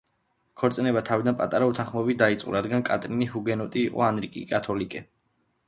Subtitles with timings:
[0.61, 5.07] ქორწინება თავიდან პატარა უთანხმოებით დაიწყო, რადგან კატრინი ჰუგენოტი იყო ანრი კი კათოლიკე.